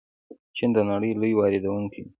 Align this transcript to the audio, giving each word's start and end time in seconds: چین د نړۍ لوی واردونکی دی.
چین 0.55 0.69
د 0.75 0.79
نړۍ 0.91 1.11
لوی 1.19 1.33
واردونکی 1.35 2.01
دی. 2.03 2.09